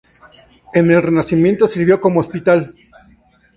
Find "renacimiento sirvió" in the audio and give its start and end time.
0.99-2.01